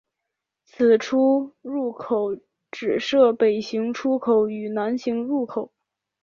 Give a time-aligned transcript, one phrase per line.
[0.65, 2.35] 此出入口
[2.71, 5.71] 只设北行出口与南行入口。